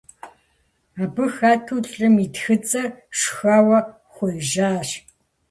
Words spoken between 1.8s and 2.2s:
лӀым